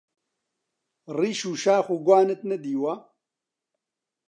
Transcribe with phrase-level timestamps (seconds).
[1.17, 2.93] ڕیش و شاخ و گوانت نەدیوە؟!